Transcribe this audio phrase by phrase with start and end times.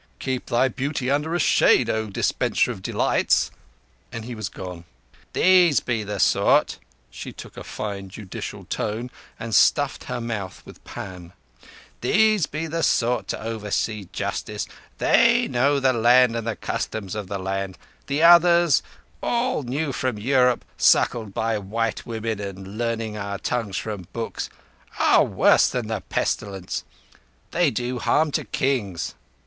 [0.17, 3.51] Keep thy beauty under a shade—O Dispenser of Delights,"
[4.11, 4.85] and he was gone.
[5.33, 12.47] "These be the sort"—she took a fine judicial tone, and stuffed her mouth with pan—"These
[12.47, 14.65] be the sort to oversee justice.
[14.97, 17.77] They know the land and the customs of the land.
[18.07, 18.81] The others,
[19.21, 24.49] all new from Europe, suckled by white women and learning our tongues from books,
[24.97, 26.83] are worse than the pestilence.
[27.51, 29.13] They do harm to Kings."